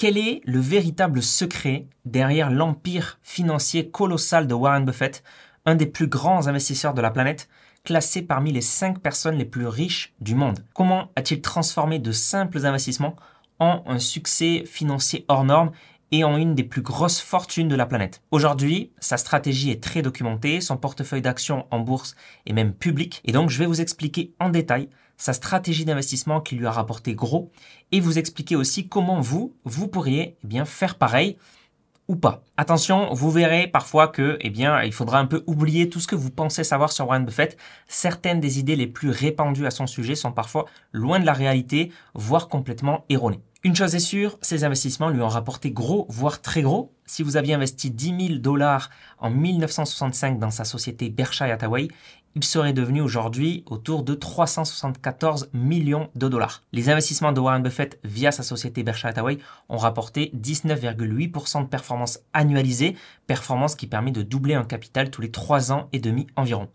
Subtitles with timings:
[0.00, 5.22] Quel est le véritable secret derrière l'empire financier colossal de Warren Buffett,
[5.66, 7.50] un des plus grands investisseurs de la planète,
[7.84, 10.64] classé parmi les 5 personnes les plus riches du monde?
[10.72, 13.14] Comment a-t-il transformé de simples investissements
[13.58, 15.70] en un succès financier hors norme
[16.12, 18.22] et en une des plus grosses fortunes de la planète?
[18.30, 23.32] Aujourd'hui, sa stratégie est très documentée, son portefeuille d'actions en bourse est même public, et
[23.32, 24.88] donc je vais vous expliquer en détail
[25.20, 27.52] sa stratégie d'investissement qui lui a rapporté gros,
[27.92, 31.36] et vous expliquer aussi comment vous, vous pourriez eh bien, faire pareil
[32.08, 32.42] ou pas.
[32.56, 36.16] Attention, vous verrez parfois que, eh bien, il faudra un peu oublier tout ce que
[36.16, 37.58] vous pensez savoir sur Warren Buffett.
[37.86, 41.92] Certaines des idées les plus répandues à son sujet sont parfois loin de la réalité,
[42.14, 43.42] voire complètement erronées.
[43.62, 46.94] Une chose est sûre, ces investissements lui ont rapporté gros, voire très gros.
[47.04, 48.88] Si vous aviez investi 10 000 dollars
[49.18, 51.88] en 1965 dans sa société Berkshire Hathaway,
[52.34, 56.62] il serait devenu aujourd'hui autour de 374 millions de dollars.
[56.72, 59.36] Les investissements de Warren Buffett via sa société Berkshire Hathaway
[59.68, 65.30] ont rapporté 19,8% de performance annualisée, performance qui permet de doubler un capital tous les
[65.30, 66.70] 3 ans et demi environ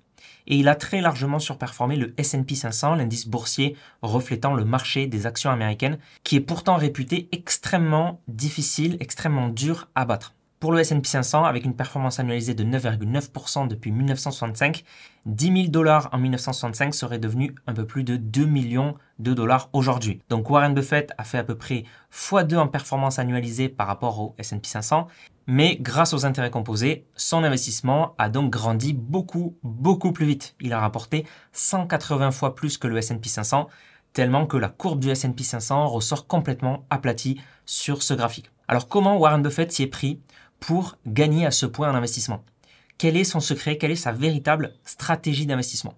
[0.47, 5.25] et il a très largement surperformé le S&P 500, l'indice boursier reflétant le marché des
[5.25, 10.34] actions américaines, qui est pourtant réputé extrêmement difficile, extrêmement dur à battre.
[10.61, 14.86] Pour le S&P 500, avec une performance annualisée de 9,9% depuis 1965,
[15.25, 19.70] 10 000 dollars en 1965 serait devenu un peu plus de 2 millions de dollars
[19.73, 20.22] aujourd'hui.
[20.30, 21.83] Donc Warren Buffett a fait à peu près
[22.14, 25.08] x2 en performance annualisée par rapport au S&P 500,
[25.45, 30.56] mais grâce aux intérêts composés, son investissement a donc grandi beaucoup, beaucoup plus vite.
[30.61, 33.67] Il a rapporté 180 fois plus que le S&P 500,
[34.14, 38.50] tellement que la courbe du S&P 500 ressort complètement aplatie sur ce graphique.
[38.67, 40.22] Alors comment Warren Buffett s'y est pris?
[40.66, 42.44] Pour gagner à ce point en investissement.
[42.97, 43.77] Quel est son secret?
[43.77, 45.94] Quelle est sa véritable stratégie d'investissement?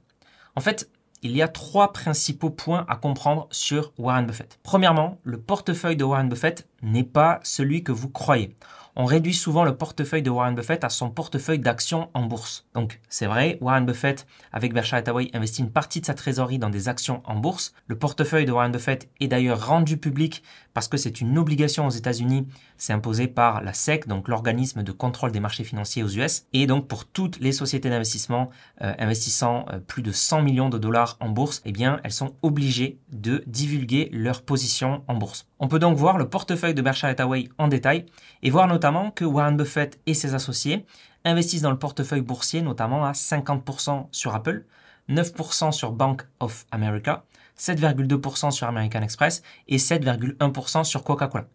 [0.57, 0.89] En fait,
[1.21, 4.59] il y a trois principaux points à comprendre sur Warren Buffett.
[4.63, 8.57] Premièrement, le portefeuille de Warren Buffett n'est pas celui que vous croyez
[8.99, 12.65] on réduit souvent le portefeuille de Warren Buffett à son portefeuille d'actions en bourse.
[12.73, 16.71] Donc c'est vrai, Warren Buffett, avec Berkshire Hathaway, investit une partie de sa trésorerie dans
[16.71, 17.75] des actions en bourse.
[17.85, 20.41] Le portefeuille de Warren Buffett est d'ailleurs rendu public
[20.73, 24.91] parce que c'est une obligation aux États-Unis, c'est imposé par la SEC, donc l'organisme de
[24.91, 26.45] contrôle des marchés financiers aux US.
[26.53, 28.49] Et donc pour toutes les sociétés d'investissement
[28.81, 32.33] euh, investissant euh, plus de 100 millions de dollars en bourse, eh bien elles sont
[32.41, 35.47] obligées de divulguer leur position en bourse.
[35.59, 38.05] On peut donc voir le portefeuille de Berkshire Hathaway en détail
[38.43, 40.85] et voir notamment que Warren Buffett et ses associés
[41.25, 44.65] investissent dans le portefeuille boursier notamment à 50% sur Apple,
[45.09, 47.23] 9% sur Bank of America,
[47.59, 51.45] 7,2% sur American Express et 7,1% sur Coca-Cola.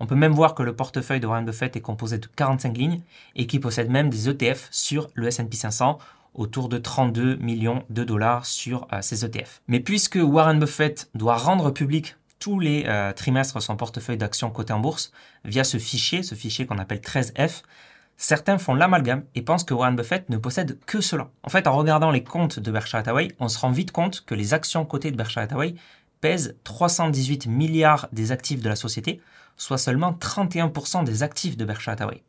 [0.00, 3.02] On peut même voir que le portefeuille de Warren Buffett est composé de 45 lignes
[3.36, 5.98] et qui possède même des ETF sur le S&P 500
[6.34, 9.62] autour de 32 millions de dollars sur euh, ces ETF.
[9.68, 14.72] Mais puisque Warren Buffett doit rendre public tous les euh, trimestres son portefeuille d'actions cotées
[14.72, 15.12] en bourse
[15.44, 17.62] via ce fichier, ce fichier qu'on appelle 13F.
[18.16, 21.30] Certains font l'amalgame et pensent que Warren Buffett ne possède que cela.
[21.42, 24.34] En fait, en regardant les comptes de Berkshire Hathaway, on se rend vite compte que
[24.34, 25.74] les actions cotées de Berkshire Hathaway
[26.20, 29.20] pèsent 318 milliards des actifs de la société,
[29.56, 32.22] soit seulement 31% des actifs de Berkshire Hathaway.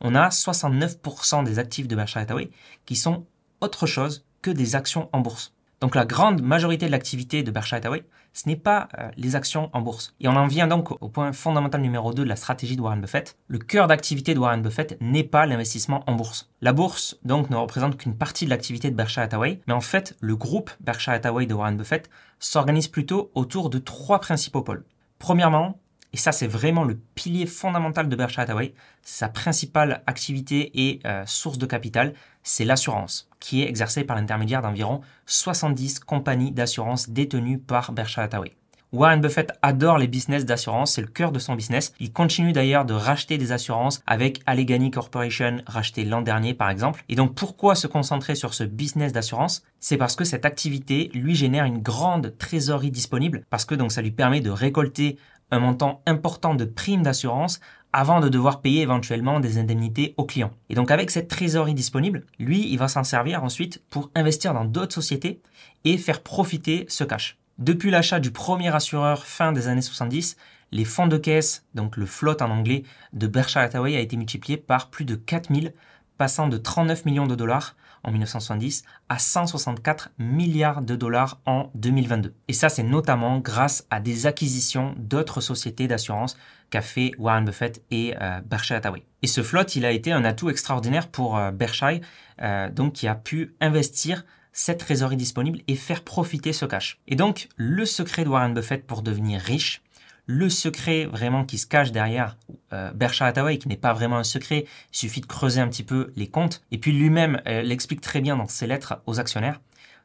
[0.00, 2.50] On a 69% des actifs de Berkshire Hathaway
[2.86, 3.26] qui sont
[3.60, 5.52] autre chose que des actions en bourse.
[5.80, 9.70] Donc la grande majorité de l'activité de Berkshire Hathaway, ce n'est pas euh, les actions
[9.72, 10.14] en bourse.
[10.20, 13.00] Et on en vient donc au point fondamental numéro 2 de la stratégie de Warren
[13.00, 13.36] Buffett.
[13.46, 16.50] Le cœur d'activité de Warren Buffett n'est pas l'investissement en bourse.
[16.60, 20.16] La bourse donc ne représente qu'une partie de l'activité de Berkshire Hathaway, mais en fait
[20.20, 24.84] le groupe Berkshire Hathaway de Warren Buffett s'organise plutôt autour de trois principaux pôles.
[25.18, 25.78] Premièrement,
[26.12, 28.74] et ça, c'est vraiment le pilier fondamental de Berkshire Hathaway.
[29.02, 34.62] Sa principale activité et euh, source de capital, c'est l'assurance, qui est exercée par l'intermédiaire
[34.62, 38.54] d'environ 70 compagnies d'assurance détenues par Berkshire Hathaway.
[38.90, 41.92] Warren Buffett adore les business d'assurance, c'est le cœur de son business.
[42.00, 47.04] Il continue d'ailleurs de racheter des assurances avec Allegheny Corporation racheté l'an dernier par exemple.
[47.10, 49.62] Et donc pourquoi se concentrer sur ce business d'assurance?
[49.78, 54.00] C'est parce que cette activité lui génère une grande trésorerie disponible parce que donc ça
[54.00, 55.18] lui permet de récolter
[55.50, 57.60] un montant important de primes d'assurance
[57.92, 60.52] avant de devoir payer éventuellement des indemnités aux clients.
[60.68, 64.64] Et donc avec cette trésorerie disponible, lui, il va s'en servir ensuite pour investir dans
[64.64, 65.40] d'autres sociétés
[65.84, 67.38] et faire profiter ce cash.
[67.58, 70.36] Depuis l'achat du premier assureur fin des années 70,
[70.70, 72.84] les fonds de caisse, donc le float en anglais,
[73.14, 75.72] de Berkshire Hathaway a été multiplié par plus de 4000,
[76.18, 82.34] passant de 39 millions de dollars en 1970 à 164 milliards de dollars en 2022.
[82.48, 86.36] Et ça, c'est notamment grâce à des acquisitions d'autres sociétés d'assurance
[86.70, 89.04] qu'a fait Warren Buffett et euh, Berkshire Hathaway.
[89.22, 92.00] Et ce float, il a été un atout extraordinaire pour euh, Berkshire,
[92.42, 96.98] euh, donc qui a pu investir cette trésorerie disponible et faire profiter ce cash.
[97.06, 99.82] Et donc, le secret de Warren Buffett pour devenir riche,
[100.30, 102.36] Le secret vraiment qui se cache derrière
[102.74, 105.82] euh, Berkshire Hathaway, qui n'est pas vraiment un secret, il suffit de creuser un petit
[105.82, 106.62] peu les comptes.
[106.70, 109.58] Et puis lui-même euh, l'explique très bien dans ses lettres aux actionnaires.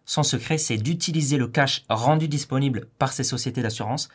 [0.06, 4.08] Son secret, c'est d'utiliser le cash rendu disponible par ces sociétés d'assurance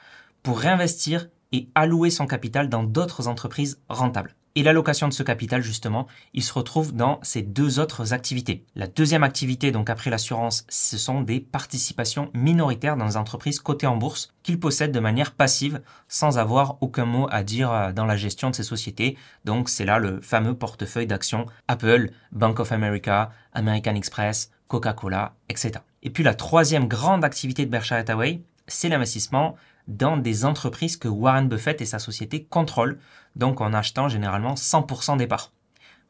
[0.43, 4.35] pour réinvestir et allouer son capital dans d'autres entreprises rentables.
[4.59, 8.65] Et l'allocation de ce capital, justement, il se retrouve dans ces deux autres activités.
[8.75, 13.87] La deuxième activité, donc après l'assurance, ce sont des participations minoritaires dans les entreprises cotées
[13.87, 18.05] en bourse qu'il possède de manière passive sans avoir aucun mot à dire euh, dans
[18.05, 19.17] la gestion de ces sociétés.
[19.45, 25.75] Donc c'est là le fameux portefeuille d'actions Apple, Bank of America, American Express, Coca-Cola, etc.
[26.03, 29.57] Et puis la troisième grande activité de Berkshire Hathaway, c'est l'investissement
[29.89, 32.99] dans des entreprises que Warren Buffett et sa société contrôlent,
[33.35, 35.53] donc en achetant généralement 100% des parts.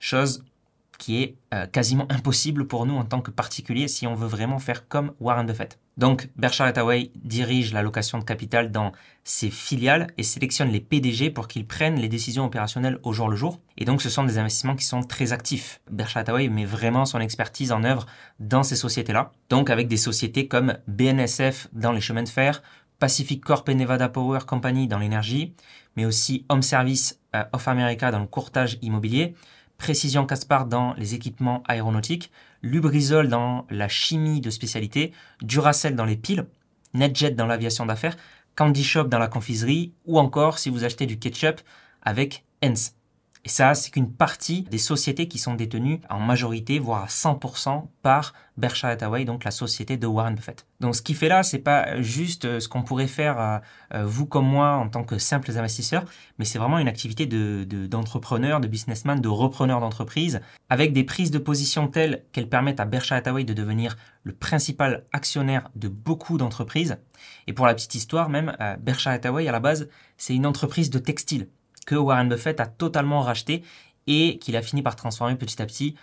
[0.01, 0.45] Chose
[0.99, 4.59] qui est euh, quasiment impossible pour nous en tant que particuliers si on veut vraiment
[4.59, 5.79] faire comme Warren Buffett.
[5.97, 8.93] Donc Berkshire Hathaway dirige l'allocation de capital dans
[9.25, 13.37] ses filiales et sélectionne les PDG pour qu'ils prennent les décisions opérationnelles au jour le
[13.37, 13.61] jour.
[13.77, 15.81] Et donc ce sont des investissements qui sont très actifs.
[15.91, 18.07] Berkshire Hathaway met vraiment son expertise en œuvre
[18.41, 19.33] dans ces sociétés-là.
[19.51, 22.63] Donc avec des sociétés comme BNSF dans les chemins de fer,
[22.99, 25.55] Pacific Corp et Nevada Power Company dans l'énergie,
[25.97, 29.35] mais aussi Home Service euh, of America dans le courtage immobilier,
[29.79, 36.17] Précision Caspar dans les équipements aéronautiques, Lubrizol dans la chimie de spécialité, Duracell dans les
[36.17, 36.47] piles,
[36.95, 38.17] NetJet dans l'aviation d'affaires,
[38.57, 41.61] Candy Shop dans la confiserie, ou encore si vous achetez du ketchup
[42.03, 42.98] avec Hens.
[43.49, 47.87] Et ça, c'est qu'une partie des sociétés qui sont détenues en majorité, voire à 100%
[48.03, 50.67] par Berkshire Hathaway, donc la société de Warren Buffett.
[50.81, 53.59] Donc ce qu'il fait là, c'est pas juste euh, ce qu'on pourrait faire euh,
[53.95, 56.05] euh, vous comme moi en tant que simples investisseurs,
[56.39, 61.31] mais c'est vraiment une activité d'entrepreneur, de, de businessman, de repreneur d'entreprise, avec des prises
[61.31, 66.37] de position telles qu'elles permettent à Berkshire Hathaway de devenir le principal actionnaire de beaucoup
[66.37, 66.99] d'entreprises.
[67.47, 70.99] Et pour la petite histoire même, Berkshire Hathaway à la base, c'est une entreprise de
[70.99, 71.49] textile
[71.89, 73.63] que Warren Buffett a totalement racheté
[74.07, 75.95] et qu'il a fini par transformer petit à petit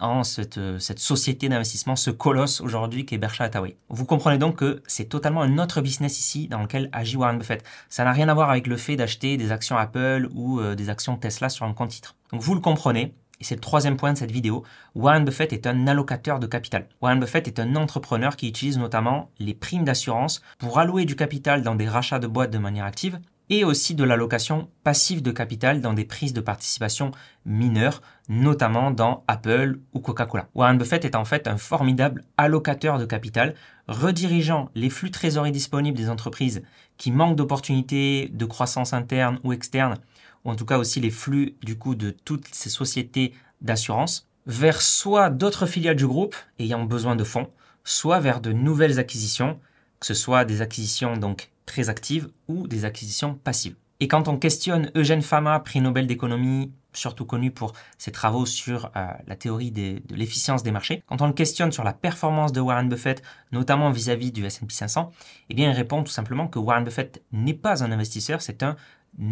[0.00, 3.76] en cette, cette société d'investissement, ce colosse aujourd'hui qui est Berkshire Hathaway.
[3.90, 7.62] Vous comprenez donc que c'est totalement un autre business ici dans lequel agit Warren Buffett.
[7.90, 10.88] Ça n'a rien à voir avec le fait d'acheter des actions Apple ou euh, des
[10.88, 12.16] actions Tesla sur un compte titre.
[12.32, 14.64] Donc vous le comprenez, et c'est le troisième point de cette vidéo,
[14.94, 16.88] Warren Buffett est un allocateur de capital.
[17.02, 21.62] Warren Buffett est un entrepreneur qui utilise notamment les primes d'assurance pour allouer du capital
[21.62, 25.80] dans des rachats de boîtes de manière active et aussi de l'allocation passive de capital
[25.80, 27.12] dans des prises de participation
[27.44, 30.48] mineures, notamment dans Apple ou Coca-Cola.
[30.54, 33.54] Warren Buffett est en fait un formidable allocateur de capital,
[33.86, 36.62] redirigeant les flux trésorerie disponibles des entreprises
[36.98, 39.98] qui manquent d'opportunités de croissance interne ou externe,
[40.44, 44.80] ou en tout cas aussi les flux du coup de toutes ces sociétés d'assurance, vers
[44.80, 47.50] soit d'autres filiales du groupe ayant besoin de fonds,
[47.84, 49.58] soit vers de nouvelles acquisitions,
[50.00, 53.76] que ce soit des acquisitions donc très actives ou des acquisitions passives.
[54.00, 58.90] Et quand on questionne Eugène Fama, prix Nobel d'économie, surtout connu pour ses travaux sur
[58.96, 62.60] euh, la théorie de l'efficience des marchés, quand on le questionne sur la performance de
[62.60, 63.22] Warren Buffett,
[63.52, 65.12] notamment vis-à-vis du S&P 500,
[65.50, 68.76] eh bien il répond tout simplement que Warren Buffett n'est pas un investisseur, c'est un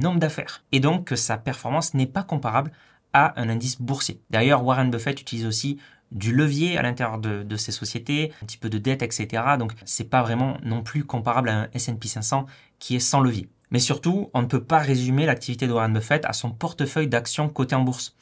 [0.05, 0.65] homme d'affaires.
[0.73, 2.73] Et donc que sa performance n'est pas comparable
[3.13, 4.21] à un indice boursier.
[4.31, 5.79] D'ailleurs, Warren Buffett utilise aussi
[6.13, 9.43] du levier à l'intérieur de, ces sociétés, un petit peu de dette, etc.
[9.59, 12.47] Donc c'est pas vraiment non plus comparable à un S&P 500
[12.79, 13.49] qui est sans levier.
[13.71, 17.49] Mais surtout, on ne peut pas résumer l'activité de Warren Buffett à son portefeuille d'actions
[17.49, 18.15] cotées en bourse.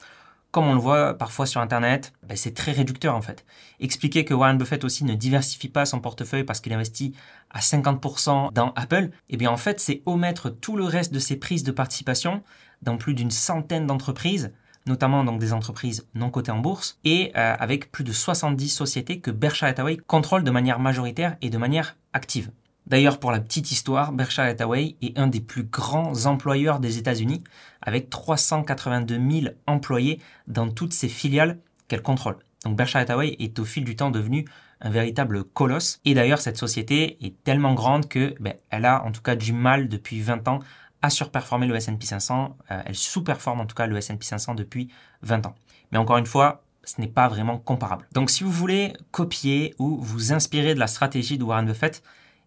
[0.50, 3.44] Comme on le voit parfois sur Internet, ben, c'est très réducteur en fait.
[3.80, 7.12] Expliquer que Warren Buffett aussi ne diversifie pas son portefeuille parce qu'il investit
[7.50, 11.36] à 50% dans Apple, eh bien en fait c'est omettre tout le reste de ses
[11.36, 12.42] prises de participation
[12.82, 14.52] dans plus d'une centaine d'entreprises
[14.86, 19.20] notamment donc des entreprises non cotées en bourse, et euh, avec plus de 70 sociétés
[19.20, 22.50] que Berkshire Hathaway contrôle de manière majoritaire et de manière active.
[22.86, 27.42] D'ailleurs, pour la petite histoire, Berkshire Hathaway est un des plus grands employeurs des États-Unis,
[27.80, 32.36] avec 382 000 employés dans toutes ses filiales qu'elle contrôle.
[32.64, 34.44] Donc Berkshire Hathaway est au fil du temps devenu
[34.80, 36.00] un véritable colosse.
[36.04, 39.52] Et d'ailleurs, cette société est tellement grande que ben, elle a en tout cas du
[39.52, 40.60] mal depuis 20 ans
[41.04, 44.88] a surperformé le S&P 500, euh, elle sous-performe en tout cas le S&P 500 depuis
[45.20, 45.54] 20 ans.
[45.92, 48.08] Mais encore une fois, ce n'est pas vraiment comparable.
[48.12, 52.02] Donc si vous voulez copier ou vous inspirer de la stratégie de Warren Buffett,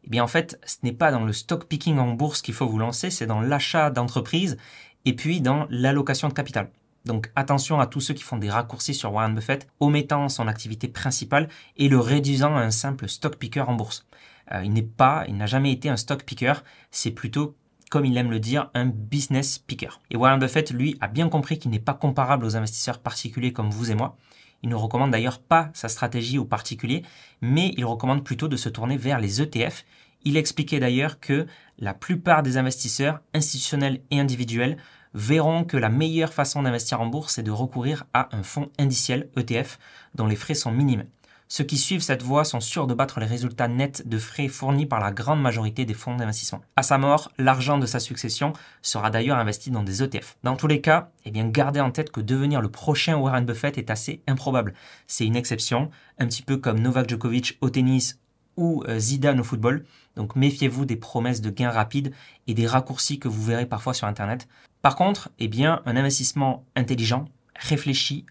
[0.05, 2.67] eh bien en fait, ce n'est pas dans le stock picking en bourse qu'il faut
[2.67, 4.57] vous lancer, c'est dans l'achat d'entreprises
[5.05, 6.71] et puis dans l'allocation de capital.
[7.05, 10.87] Donc attention à tous ceux qui font des raccourcis sur Warren Buffett, omettant son activité
[10.87, 11.47] principale
[11.77, 14.07] et le réduisant à un simple stock picker en bourse.
[14.51, 16.53] Euh, il n'est pas, il n'a jamais été un stock picker,
[16.89, 17.55] c'est plutôt
[17.89, 19.99] comme il aime le dire, un business picker.
[20.11, 23.69] Et Warren Buffett, lui, a bien compris qu'il n'est pas comparable aux investisseurs particuliers comme
[23.69, 24.17] vous et moi.
[24.63, 27.03] Il ne recommande d'ailleurs pas sa stratégie aux particuliers,
[27.41, 29.85] mais il recommande plutôt de se tourner vers les ETF,
[30.23, 31.45] Il expliquait d'ailleurs que
[31.77, 34.77] la plupart des investisseurs, institutionnels et individuels,
[35.13, 39.29] verront que la meilleure façon d'investir en bourse est de recourir à un fonds indiciel
[39.37, 39.79] ETF
[40.15, 41.05] dont les frais sont minimes.
[41.49, 44.85] Ceux qui suivent cette voie sont sûrs de battre les résultats nets de frais fournis
[44.85, 46.61] par la grande majorité des fonds d'investissement.
[46.75, 48.51] À sa mort, l'argent de sa succession
[48.81, 50.37] sera d'ailleurs investi dans des ETF.
[50.43, 53.77] Dans tous les cas, eh bien, gardez en tête que devenir le prochain Warren Buffett
[53.77, 54.73] est assez improbable.
[55.07, 55.89] C'est une exception,
[56.19, 58.19] un petit peu comme Novak Djokovic au tennis
[58.57, 59.85] ou euh, Zidane au football.
[60.17, 62.13] Donc méfiez-vous des promesses de gains rapides
[62.47, 64.49] et des raccourcis que vous verrez parfois sur Internet.
[64.81, 67.25] Par contre, eh bien, un investissement intelligent,
[67.55, 68.25] réfléchi,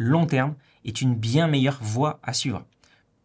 [0.00, 0.54] long terme
[0.84, 2.64] est une bien meilleure voie à suivre.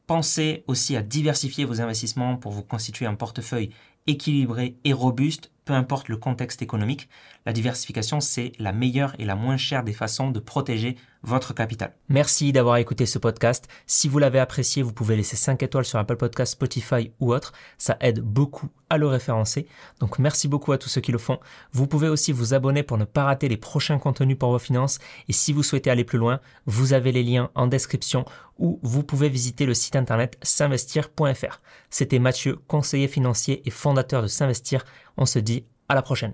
[0.07, 3.71] Pensez aussi à diversifier vos investissements pour vous constituer un portefeuille
[4.05, 7.09] équilibré et robuste peu importe le contexte économique,
[7.45, 11.93] la diversification, c'est la meilleure et la moins chère des façons de protéger votre capital.
[12.07, 13.67] Merci d'avoir écouté ce podcast.
[13.87, 17.51] Si vous l'avez apprécié, vous pouvez laisser 5 étoiles sur Apple Podcast, Spotify ou autre.
[17.77, 19.67] Ça aide beaucoup à le référencer.
[19.99, 21.39] Donc merci beaucoup à tous ceux qui le font.
[21.71, 24.99] Vous pouvez aussi vous abonner pour ne pas rater les prochains contenus pour vos finances.
[25.27, 28.25] Et si vous souhaitez aller plus loin, vous avez les liens en description
[28.57, 31.61] ou vous pouvez visiter le site internet s'investir.fr.
[31.89, 34.85] C'était Mathieu, conseiller financier et fondateur de S'investir.
[35.17, 36.33] On se dit à la prochaine.